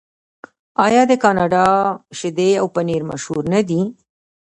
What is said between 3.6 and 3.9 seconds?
دي؟